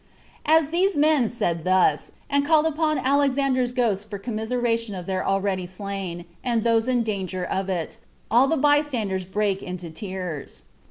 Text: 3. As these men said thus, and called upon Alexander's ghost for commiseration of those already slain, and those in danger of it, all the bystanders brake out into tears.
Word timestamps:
3. 0.47 0.55
As 0.57 0.69
these 0.69 0.97
men 0.97 1.29
said 1.29 1.63
thus, 1.63 2.11
and 2.27 2.43
called 2.43 2.65
upon 2.65 2.97
Alexander's 2.97 3.71
ghost 3.71 4.09
for 4.09 4.17
commiseration 4.17 4.95
of 4.95 5.05
those 5.05 5.21
already 5.21 5.67
slain, 5.67 6.25
and 6.43 6.63
those 6.63 6.87
in 6.87 7.03
danger 7.03 7.43
of 7.45 7.69
it, 7.69 7.99
all 8.31 8.47
the 8.47 8.57
bystanders 8.57 9.25
brake 9.25 9.59
out 9.61 9.69
into 9.69 9.91
tears. 9.91 10.63